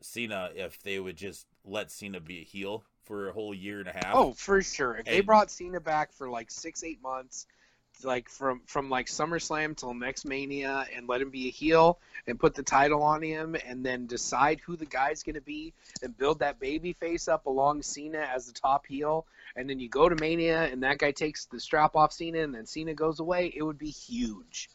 [0.00, 3.88] Cena if they would just let Cena be a heel for a whole year and
[3.88, 4.14] a half.
[4.14, 4.96] Oh, for sure.
[4.96, 7.46] If they brought Cena back for like six, eight months,
[8.04, 12.38] like from from like SummerSlam till next Mania, and let him be a heel and
[12.38, 16.16] put the title on him, and then decide who the guy's going to be, and
[16.16, 20.08] build that baby face up along Cena as the top heel, and then you go
[20.08, 23.52] to Mania, and that guy takes the strap off Cena, and then Cena goes away.
[23.54, 24.68] It would be huge.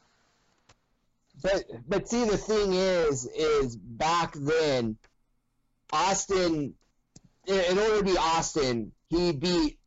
[1.42, 4.98] But but see the thing is is back then
[5.92, 6.76] Austin
[7.48, 9.80] in, in order to be Austin, he beat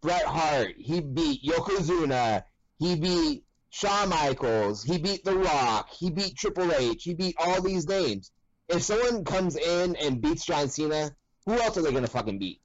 [0.00, 2.44] Bret Hart, he beat Yokozuna,
[2.78, 7.60] he beat Shawn Michaels, he beat The Rock, he beat Triple H, he beat all
[7.60, 8.30] these names.
[8.68, 11.10] If someone comes in and beats John Cena,
[11.44, 12.60] who else are they gonna fucking beat?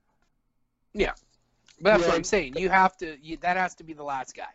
[0.94, 1.14] Yeah,
[1.80, 2.08] but that's Yeah.
[2.10, 2.58] what I'm saying.
[2.58, 3.18] You have to.
[3.22, 4.48] You, that has to be the last guy.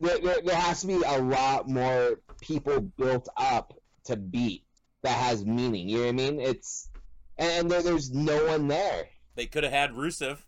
[0.00, 4.64] there, there, there has to be a lot more people built up to beat
[5.02, 5.88] that has meaning.
[5.88, 6.40] You know what I mean?
[6.40, 6.88] It's
[7.36, 9.08] and, and there, there's no one there.
[9.34, 10.38] They could have had Rusev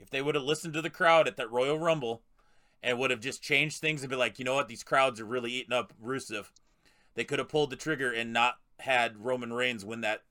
[0.00, 2.22] if they would have listened to the crowd at that Royal Rumble
[2.82, 5.24] and would have just changed things and be like, you know what, these crowds are
[5.24, 6.46] really eating up Rusev.
[7.14, 10.22] They could have pulled the trigger and not had Roman Reigns win that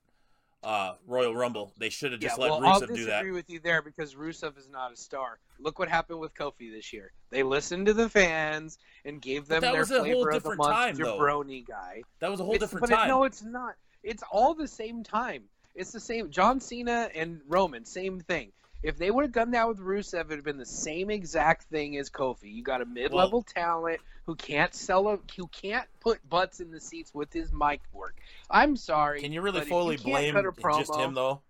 [0.64, 1.74] uh, Royal Rumble.
[1.78, 3.14] They should have just yeah, let well, Rusev do that.
[3.14, 5.40] I'll disagree with you there because Rusev is not a star.
[5.60, 7.12] Look what happened with Kofi this year.
[7.30, 10.34] They listened to the fans and gave them that their was a whole flavor of
[10.34, 11.18] the different month time, though.
[11.18, 12.04] jabroni guy.
[12.20, 13.08] That was a whole It's- different but time.
[13.08, 13.76] It, no, it's not.
[14.04, 15.44] It's all the same time.
[15.74, 16.32] It's the same.
[16.32, 18.52] John Cena and Roman, same thing.
[18.84, 21.66] If they would have done that with Rusev, it would have been the same exact
[21.66, 22.52] thing as Kofi.
[22.54, 26.80] You got a mid-level talent who can't sell a, who can't put butts in the
[26.80, 28.16] seats with his mic work.
[28.50, 29.22] I'm sorry.
[29.22, 31.42] Can you really fully can't blame a just him though?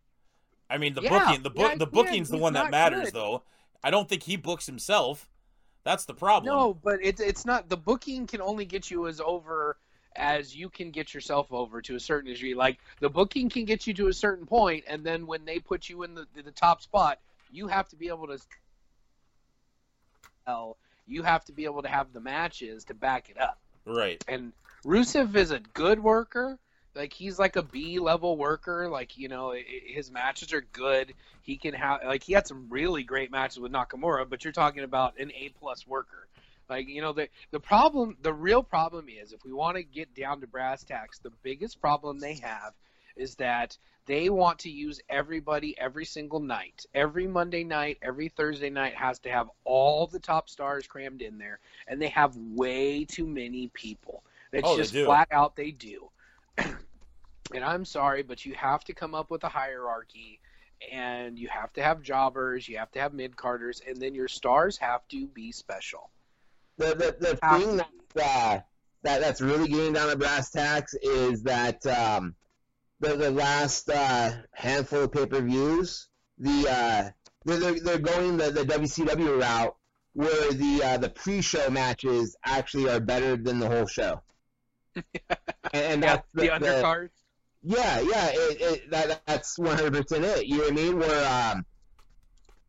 [0.69, 3.13] I mean, the Yeah, booking, the book, yeah, the booking's the one that matters good.
[3.13, 3.43] though.
[3.83, 5.29] I don't think he books himself.
[5.83, 6.53] That's the problem.
[6.53, 7.69] No, but it's it's not.
[7.69, 9.77] The booking can only get you as over
[10.15, 12.53] as you can get yourself over to a certain degree.
[12.53, 15.89] Like the booking can get you to a certain point, and then when they put
[15.89, 17.19] you in the the top spot,
[17.51, 18.39] you have to be able to.
[20.47, 23.59] Well, you have to be able to have the matches to back it up.
[23.85, 24.23] Right.
[24.27, 24.53] And
[24.85, 26.59] Rusev is a good worker.
[26.93, 28.89] Like he's like a B level worker.
[28.89, 29.53] Like you know,
[29.85, 31.13] his matches are good.
[31.41, 34.83] He can have like he had some really great matches with Nakamura, but you're talking
[34.83, 36.27] about an A plus worker.
[36.71, 40.15] Like you know, the the problem, the real problem is if we want to get
[40.15, 42.73] down to brass tacks, the biggest problem they have
[43.17, 46.85] is that they want to use everybody every single night.
[46.95, 51.37] Every Monday night, every Thursday night has to have all the top stars crammed in
[51.37, 54.23] there, and they have way too many people.
[54.53, 56.09] It's Oh, just flat out they do.
[56.57, 60.39] and I'm sorry, but you have to come up with a hierarchy
[60.89, 64.29] and you have to have jobbers, you have to have mid carders, and then your
[64.29, 66.09] stars have to be special.
[66.81, 67.87] The the, the thing that,
[68.25, 68.59] uh,
[69.03, 72.33] that that's really getting down to brass tacks is that um,
[72.99, 76.07] the the last uh, handful of pay per views,
[76.39, 77.09] the uh,
[77.45, 79.75] they're, they're going the, the WCW route
[80.13, 84.23] where the uh, the pre show matches actually are better than the whole show.
[84.95, 85.03] and,
[85.73, 87.09] and Yeah, that's the, undercard.
[87.61, 90.47] Yeah, yeah, it, it, that that's one hundred percent it.
[90.47, 90.97] You know what I mean?
[90.97, 91.65] Where um,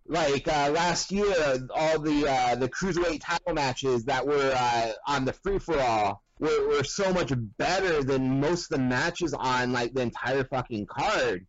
[0.07, 1.35] like uh, last year,
[1.75, 6.23] all the uh, the cruiserweight title matches that were uh, on the free for all
[6.39, 10.87] were, were so much better than most of the matches on like the entire fucking
[10.87, 11.47] card.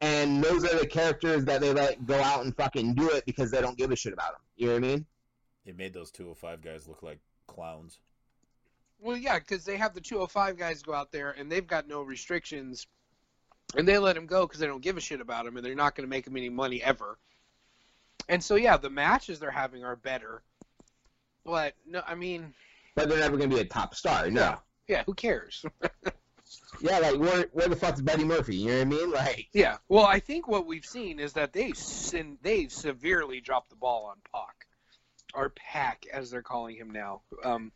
[0.00, 3.52] And those are the characters that they let go out and fucking do it because
[3.52, 4.40] they don't give a shit about them.
[4.56, 5.06] You know what I mean?
[5.64, 8.00] It made those 205 guys look like clowns.
[9.00, 12.02] Well, yeah, because they have the 205 guys go out there and they've got no
[12.02, 12.86] restrictions,
[13.76, 15.74] and they let them go because they don't give a shit about them and they're
[15.74, 17.16] not going to make them any money ever.
[18.28, 20.42] And so, yeah, the matches they're having are better,
[21.44, 22.54] but no, I mean,
[22.94, 24.30] But they're never gonna be a top star.
[24.30, 24.40] No.
[24.40, 24.56] Yeah.
[24.88, 25.64] yeah, who cares?
[26.80, 28.56] Yeah, like where where the fuck's Buddy Murphy?
[28.56, 29.10] You know what I mean?
[29.12, 29.76] Like yeah.
[29.88, 34.06] Well, I think what we've seen is that they sin- they severely dropped the ball
[34.06, 34.66] on Pac,
[35.34, 37.22] or Pac as they're calling him now.
[37.44, 37.72] Um,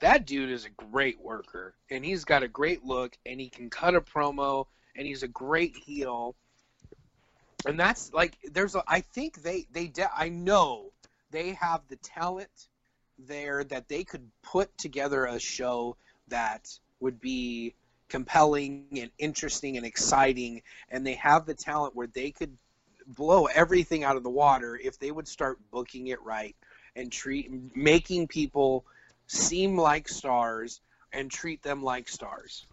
[0.00, 3.70] that dude is a great worker, and he's got a great look, and he can
[3.70, 6.34] cut a promo, and he's a great heel.
[7.66, 8.82] And that's like, there's a.
[8.86, 10.92] I think they they de- I know
[11.30, 12.68] they have the talent
[13.18, 15.96] there that they could put together a show
[16.28, 17.74] that would be
[18.08, 22.56] compelling and interesting and exciting, and they have the talent where they could
[23.06, 26.54] blow everything out of the water if they would start booking it right
[26.94, 28.84] and treat making people
[29.26, 30.80] seem like stars
[31.12, 32.66] and treat them like stars.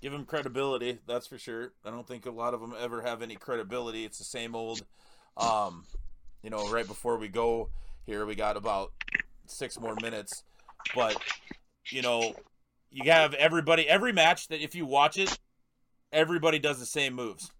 [0.00, 1.72] Give them credibility, that's for sure.
[1.84, 4.04] I don't think a lot of them ever have any credibility.
[4.04, 4.82] It's the same old,
[5.36, 5.84] um,
[6.42, 6.70] you know.
[6.70, 7.70] Right before we go
[8.06, 8.92] here, we got about
[9.46, 10.44] six more minutes,
[10.94, 11.20] but
[11.90, 12.34] you know,
[12.92, 15.36] you have everybody every match that if you watch it,
[16.12, 17.50] everybody does the same moves,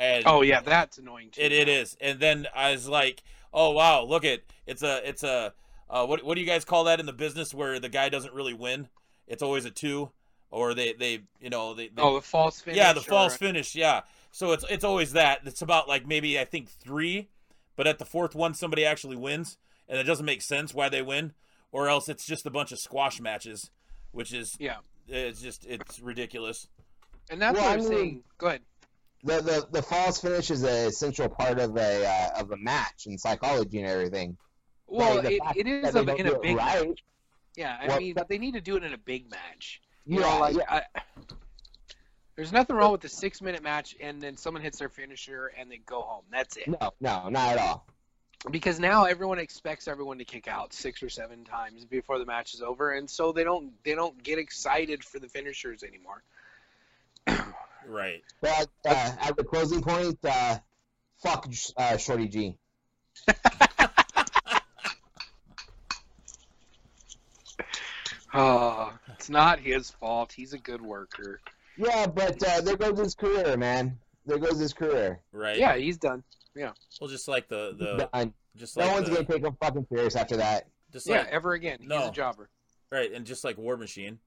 [0.00, 1.42] and Oh yeah, that's annoying too.
[1.42, 5.22] It it is, and then I was like, oh wow, look at it's a it's
[5.22, 5.54] a
[5.88, 8.34] uh, what what do you guys call that in the business where the guy doesn't
[8.34, 8.88] really win?
[9.28, 10.10] It's always a two,
[10.56, 12.78] or they they you know they, they Oh, the false finish.
[12.78, 14.00] yeah the or- false finish yeah.
[14.30, 15.40] So it's it's always that.
[15.44, 17.28] It's about like maybe I think three,
[17.76, 19.56] but at the fourth one somebody actually wins,
[19.88, 21.32] and it doesn't make sense why they win,
[21.72, 23.70] or else it's just a bunch of squash matches,
[24.12, 24.76] which is Yeah,
[25.08, 26.68] it's just it's ridiculous.
[27.30, 28.22] and that's Well, what I I'm mean- saying.
[28.38, 28.60] Go ahead.
[29.24, 33.06] the the, the false finish is a essential part of a uh, of a match
[33.06, 34.36] and psychology and everything.
[34.86, 36.86] Well, Like, it, it is a, in a big right.
[36.88, 37.02] match.
[37.56, 39.80] Yeah, I Well, mean, that- they need to do it in a big match.
[40.06, 40.80] You Yeah, know, like yeah.
[40.94, 41.00] I,
[42.36, 45.70] there's nothing wrong with the six minute match, and then someone hits their finisher and
[45.70, 46.24] they go home.
[46.30, 46.68] That's it.
[46.68, 47.86] No, no, not at all.
[48.50, 52.54] because now everyone expects everyone to kick out six or seven times before the match
[52.54, 56.22] is over, and so they don't they don't get excited for the finishers anymore.
[57.88, 58.22] right.
[58.40, 60.58] But uh, at the closing point, uh,
[61.22, 62.58] fuck uh, Shorty G.
[68.34, 70.32] oh, it's not his fault.
[70.32, 71.40] He's a good worker.
[71.76, 73.98] Yeah, but uh, there goes his career, man.
[74.26, 75.20] There goes his career.
[75.32, 75.56] Right.
[75.58, 76.22] Yeah, he's done.
[76.54, 76.72] Yeah.
[77.00, 78.32] Well, just like the the Done.
[78.56, 80.68] just No one's the, gonna take him fucking serious after that.
[80.92, 81.78] just Yeah, like ever again.
[81.80, 82.08] He's No.
[82.08, 82.48] a jobber.
[82.90, 84.18] right, and just like War Machine,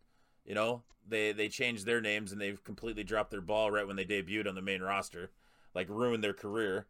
[0.46, 3.96] you know, they they changed their names and they've completely dropped their ball right when
[3.96, 5.32] they debuted on the main roster,
[5.74, 6.86] like ruined their career.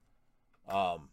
[0.67, 1.09] Um,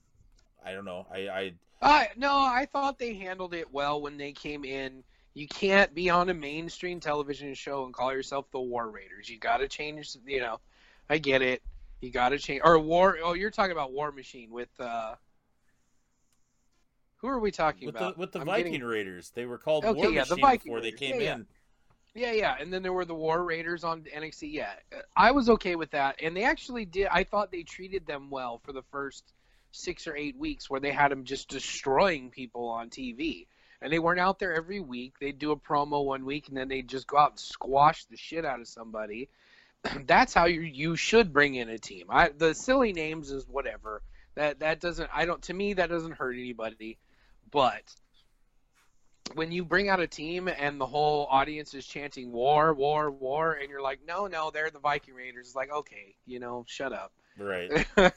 [0.65, 1.07] I don't know.
[1.11, 5.05] I I Uh, no, I thought they handled it well when they came in.
[5.37, 9.29] You can't be on a mainstream television show and call yourself the War Raiders.
[9.29, 10.17] You got to change.
[10.27, 10.61] You know,
[11.11, 11.61] I get it.
[12.01, 12.63] You got to change.
[12.65, 13.19] Or War.
[13.23, 14.71] Oh, you're talking about War Machine with.
[14.81, 15.15] uh
[17.19, 18.15] Who are we talking with about?
[18.15, 20.41] the with the I'm Viking getting- Raiders, they were called Okay, War yeah, the Machine
[20.41, 21.35] Viking before they came Yeah, yeah.
[21.35, 21.47] in.
[22.15, 24.51] Yeah, yeah, and then there were the War Raiders on NXT.
[24.51, 24.73] Yeah,
[25.15, 27.09] I was okay with that, and they actually did.
[27.11, 29.35] I thought they treated them well for the first
[29.73, 33.49] six or eight weeks, where they had them just destroying people on TV,
[33.81, 35.15] and they weren't out there every week.
[35.21, 38.17] They'd do a promo one week, and then they'd just go out and squash the
[38.17, 39.29] shit out of somebody.
[40.07, 42.07] That's how you you should bring in a team.
[42.11, 44.03] I the silly names is whatever.
[44.35, 45.11] That that doesn't.
[45.15, 45.43] I don't.
[45.43, 46.99] To me, that doesn't hurt anybody,
[47.51, 47.95] but
[49.35, 53.55] when you bring out a team and the whole audience is chanting war, war, war,
[53.55, 55.49] and you're like, no, no, they're the Viking Raiders.
[55.49, 57.13] It's like, okay, you know, shut up.
[57.39, 57.87] Right.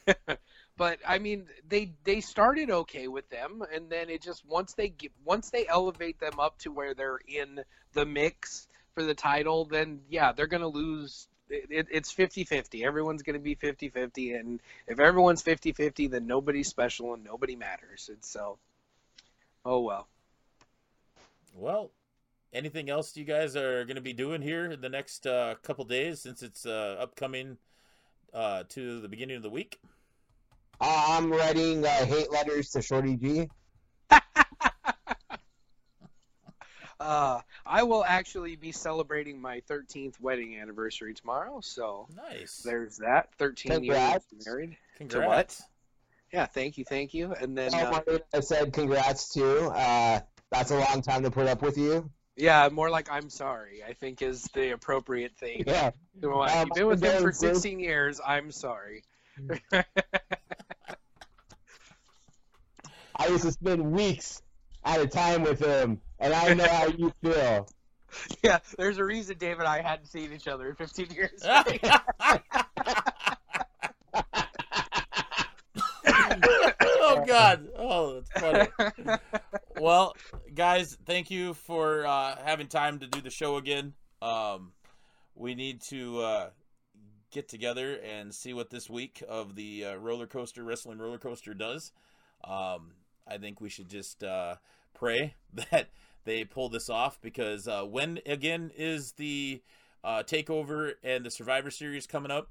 [1.10, 5.12] I mean, they they started okay with them, and then it just once they get
[5.26, 7.62] once they elevate them up to where they're in
[7.94, 11.28] the mix for the title, then yeah, they're gonna lose.
[11.50, 12.86] It, it, it's 50-50.
[12.86, 18.08] Everyone's to be 50-50, and if everyone's 50-50, then nobody's special and nobody matters.
[18.14, 18.60] It's so,
[19.66, 20.08] oh well.
[21.56, 21.90] Well,
[22.54, 25.86] anything else you guys are going to be doing here in the next uh, couple
[25.86, 27.58] days since it's uh, upcoming
[28.32, 29.80] uh, to the beginning of the week?
[30.82, 33.50] Uh, I'm writing uh, hate letters to Shorty G.
[37.02, 42.58] Uh, I will actually be celebrating my 13th wedding anniversary tomorrow, so Nice.
[42.66, 43.30] there's that.
[43.38, 44.26] 13 Congrats.
[44.34, 44.78] years married.
[44.98, 45.64] Congrats.
[46.34, 47.32] Yeah, thank you, thank you.
[47.34, 49.70] And then, Oh, uh, I said congrats too.
[49.74, 50.20] Uh,
[50.52, 52.10] that's a long time to put up with you.
[52.36, 53.82] yeah, more like I'm sorry.
[53.82, 55.64] I think is the appropriate thing.
[55.66, 55.92] Yeah.
[56.22, 58.20] So, like, Um, You've been with him for 16 years.
[58.26, 59.04] I'm sorry.
[63.20, 64.42] I used to spend weeks
[64.86, 67.68] at a time with him, and I know how you feel.
[68.44, 71.42] yeah, there's a reason Dave and I hadn't seen each other in 15 years.
[71.44, 71.64] oh
[77.28, 77.68] God!
[77.78, 78.70] Oh, that's funny.
[79.80, 80.16] well,
[80.56, 83.94] guys, thank you for uh, having time to do the show again.
[84.22, 84.72] Um,
[85.36, 86.50] we need to uh,
[87.32, 91.54] get together and see what this week of the uh, roller coaster wrestling roller coaster
[91.54, 91.92] does.
[92.44, 92.92] Um,
[93.30, 94.56] I think we should just uh,
[94.94, 95.36] pray
[95.72, 95.90] that
[96.26, 99.62] they pull this off because uh, when again is the
[100.04, 102.50] uh, takeover and the Survivor Series coming up?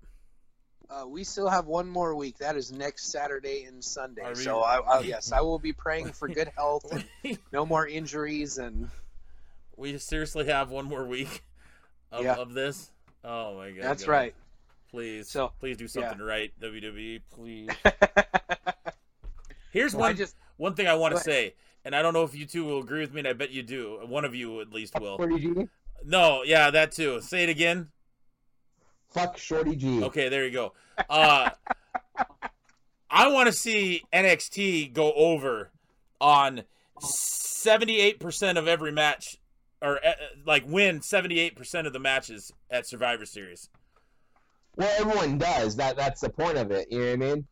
[0.90, 2.38] Uh, we still have one more week.
[2.38, 4.22] That is next Saturday and Sunday.
[4.22, 6.90] Are we- So, I, I, yes, I will be praying for good health
[7.22, 8.56] and no more injuries.
[8.56, 8.88] And
[9.76, 11.44] we seriously have one more week
[12.10, 12.36] of, Yeah.
[12.36, 12.90] of this.
[13.22, 13.84] Oh my god!
[13.84, 14.12] that's God.
[14.12, 14.34] right.
[14.90, 17.20] Please, So, please do something right, WWE.
[17.34, 17.68] Please.
[17.84, 17.92] I
[19.70, 22.44] Here's one just one thing I want to say, and I don't know if you
[22.44, 24.00] two will agree with me, and I bet you do.
[24.06, 25.16] One of you at least will.
[25.16, 25.68] Shorty G.
[26.04, 27.20] No, yeah, that too.
[27.22, 27.88] Say it again.
[29.10, 30.04] Fuck Shorty G.
[30.04, 30.74] Okay, there you go.
[31.08, 31.50] Uh,
[33.10, 35.70] I want to see NXT go over
[36.20, 36.64] on
[37.00, 39.38] 78% of every match,
[39.80, 40.12] or uh,
[40.44, 43.70] like win 78% of the matches at Survivor Series.
[44.76, 45.76] Well, everyone does.
[45.76, 46.88] That that's the point of it.
[46.90, 47.46] You know what I mean?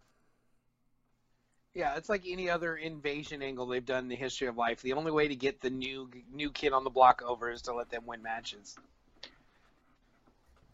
[1.77, 4.81] Yeah, it's like any other invasion angle they've done in the history of life.
[4.81, 7.75] The only way to get the new new kid on the block over is to
[7.75, 8.77] let them win matches.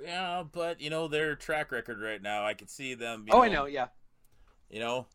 [0.00, 2.46] Yeah, but you know their track record right now.
[2.46, 3.24] I could see them.
[3.26, 3.66] You Oh, I know.
[3.66, 3.88] Yeah,
[4.70, 5.06] You know,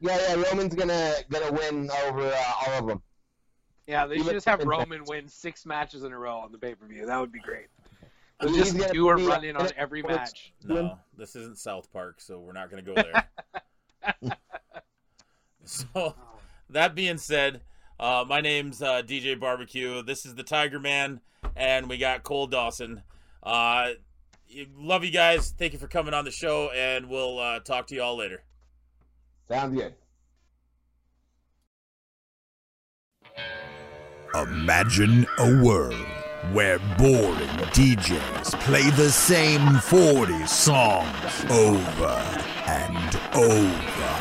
[0.00, 0.44] Yeah, yeah.
[0.50, 3.02] Roman's gonna gonna win over uh, all of them.
[3.86, 4.06] yeah.
[4.06, 6.86] They should just have Roman win six matches in a row on the pay per
[6.86, 7.04] view.
[7.04, 7.66] That would be great.
[8.40, 10.54] They'll He's just gonna do a run in on every match.
[10.64, 14.32] no, this isn't South Park, so we're not going to go there.
[15.94, 16.14] So,
[16.70, 17.60] that being said,
[18.00, 20.02] uh, my name's uh, DJ Barbecue.
[20.02, 21.20] This is the Tiger Man,
[21.56, 23.02] and we got Cole Dawson.
[23.42, 23.90] Uh,
[24.78, 25.52] love you guys.
[25.58, 28.42] Thank you for coming on the show, and we'll uh, talk to you all later.
[29.46, 29.94] Sounds good.
[34.34, 35.94] Imagine a world
[36.52, 42.22] where boring DJs play the same 40 songs over
[42.66, 44.17] and over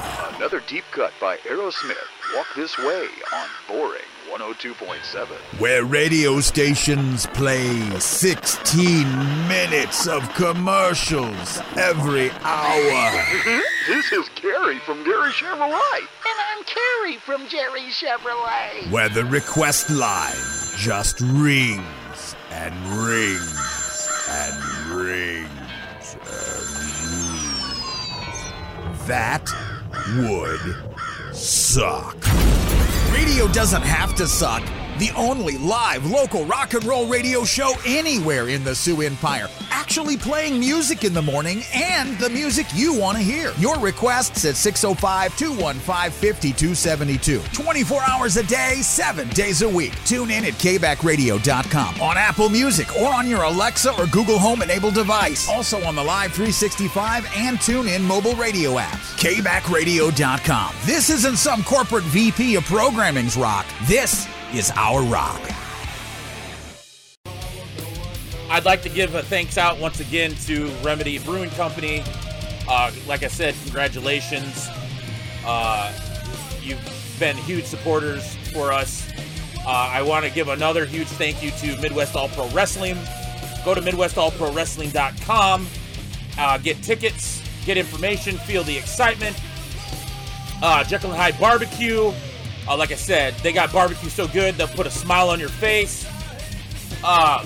[0.47, 1.97] Another deep cut by Aerosmith.
[2.33, 3.99] Walk This Way on Boring
[4.31, 5.27] 102.7.
[5.59, 9.03] Where radio stations play 16
[9.49, 12.79] minutes of commercials every hour.
[12.79, 13.59] Mm-hmm.
[13.89, 15.99] this is Gary from Gary Chevrolet.
[15.99, 18.89] And I'm Carrie from Jerry Chevrolet.
[18.89, 20.33] Where the request line
[20.77, 22.73] just rings and
[23.05, 24.55] rings and
[24.95, 27.47] rings and rings.
[29.07, 29.53] That
[30.15, 30.75] would
[31.35, 32.15] suck.
[33.13, 34.63] Radio doesn't have to suck.
[34.99, 39.47] The only live local rock and roll radio show anywhere in the Sioux Empire.
[39.69, 43.53] Actually playing music in the morning and the music you want to hear.
[43.59, 47.41] Your requests at 605 215 5272.
[47.53, 49.93] 24 hours a day, 7 days a week.
[50.03, 54.95] Tune in at kbackradio.com, on Apple Music, or on your Alexa or Google Home enabled
[54.95, 55.47] device.
[55.47, 59.15] Also on the Live 365 and TuneIn mobile radio apps.
[59.19, 60.73] kbackradio.com.
[60.85, 63.67] This isn't some corporate VP of programming's rock.
[63.83, 65.41] This is our rock.
[68.49, 72.01] I'd like to give a thanks out once again to Remedy Brewing Company.
[72.67, 74.69] Uh, like I said, congratulations.
[75.45, 75.91] Uh,
[76.61, 79.07] you've been huge supporters for us.
[79.65, 82.97] Uh, I want to give another huge thank you to Midwest All Pro Wrestling.
[83.65, 85.67] Go to MidwestAllProWrestling.com,
[86.37, 89.37] uh, get tickets, get information, feel the excitement.
[90.61, 92.13] Uh, Jekyll and Hyde Barbecue.
[92.67, 95.49] Uh, like I said, they got barbecue so good they'll put a smile on your
[95.49, 96.05] face.
[97.03, 97.45] Uh,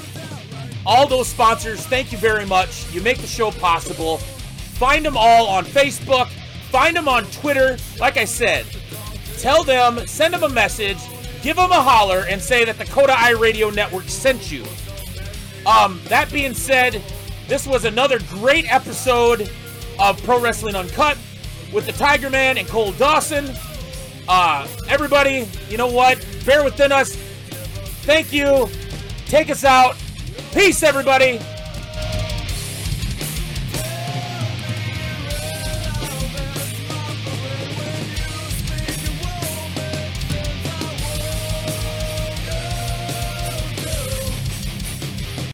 [0.86, 2.92] all those sponsors, thank you very much.
[2.92, 4.18] You make the show possible.
[4.18, 6.28] Find them all on Facebook.
[6.72, 7.78] Find them on Twitter.
[8.00, 8.66] Like I said,
[9.38, 10.98] tell them, send them a message,
[11.44, 14.64] give them a holler, and say that the Coda I Radio Network sent you.
[15.68, 17.04] Um, that being said,
[17.48, 19.52] this was another great episode
[20.00, 21.18] of Pro Wrestling Uncut
[21.72, 23.54] with the Tiger Man and Cole Dawson.
[24.28, 26.26] Uh, everybody, you know what?
[26.46, 27.16] Bear within us.
[28.06, 28.70] Thank you.
[29.26, 29.96] Take us out.
[30.54, 31.40] Peace, everybody.